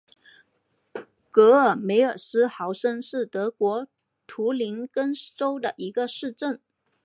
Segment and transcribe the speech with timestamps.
[1.29, 3.87] 格里梅尔斯豪森是德国
[4.25, 6.59] 图林根州的一个市镇。